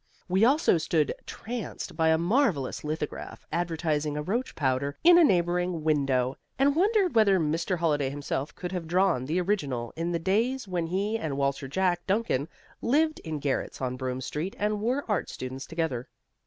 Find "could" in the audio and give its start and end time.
8.55-8.71